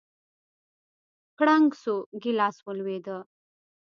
کړنگ 1.37 1.69
سو 1.81 1.95
گيلاس 2.23 2.57
ولوېد. 2.65 3.07